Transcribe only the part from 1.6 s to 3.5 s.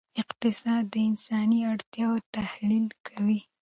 اړتیاوو تحلیل کوي.